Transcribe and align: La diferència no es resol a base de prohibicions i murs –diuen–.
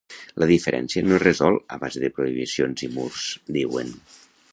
La 0.43 0.45
diferència 0.51 1.03
no 1.09 1.13
es 1.17 1.21
resol 1.23 1.59
a 1.77 1.77
base 1.83 2.01
de 2.05 2.11
prohibicions 2.15 2.87
i 2.87 2.89
murs 2.95 3.29
–diuen–. 3.59 3.93